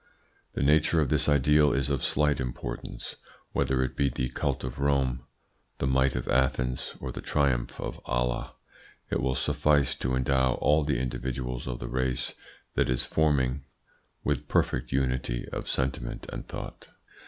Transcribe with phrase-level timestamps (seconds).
[0.53, 3.17] The nature of this ideal is of slight importance;
[3.51, 5.27] whether it be the cult of Rome,
[5.77, 8.55] the might of Athens, or the triumph of Allah,
[9.11, 12.33] it will suffice to endow all the individuals of the race
[12.73, 13.63] that is forming
[14.23, 16.87] with perfect unity of sentiment and thought.